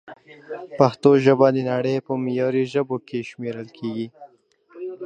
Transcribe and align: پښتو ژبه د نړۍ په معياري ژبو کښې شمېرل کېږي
پښتو 0.79 1.09
ژبه 1.23 1.47
د 1.55 1.57
نړۍ 1.69 1.95
په 2.07 2.13
معياري 2.23 2.63
ژبو 2.73 2.95
کښې 3.07 3.19
شمېرل 3.29 3.67
کېږي 3.77 4.07